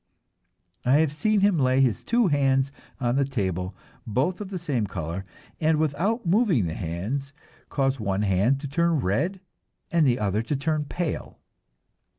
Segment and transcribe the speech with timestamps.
[0.83, 3.75] I have seen him lay his two hands on the table,
[4.07, 5.25] both of the same color,
[5.59, 7.33] and without moving the hands,
[7.69, 9.41] cause one hand to turn red
[9.91, 11.37] and the other to turn pale.